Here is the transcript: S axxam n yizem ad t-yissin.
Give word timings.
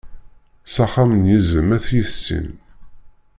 S 0.67 0.75
axxam 0.85 1.11
n 1.21 1.21
yizem 1.29 1.69
ad 1.75 1.81
t-yissin. 1.85 2.49